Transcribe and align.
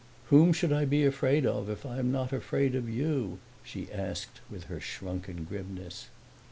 "Whom 0.31 0.51
should 0.51 0.73
I 0.73 0.85
be 0.85 1.05
afraid 1.05 1.45
of 1.45 1.69
if 1.69 1.85
I 1.85 1.99
am 1.99 2.11
not 2.11 2.33
afraid 2.33 2.73
of 2.73 2.89
you?" 2.89 3.37
she 3.63 3.91
asked 3.91 4.41
with 4.49 4.63
her 4.63 4.79
shrunken 4.79 5.43
grimness. 5.43 6.07